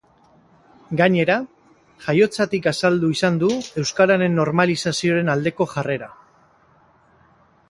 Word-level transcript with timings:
Gainera, 1.01 1.35
jaiotzatik 2.05 2.69
azaldu 2.73 3.11
izan 3.17 3.39
du 3.45 3.51
euskararen 3.83 4.37
normalizazioaren 4.43 5.33
aldeko 5.37 5.73
jarrera. 5.77 6.13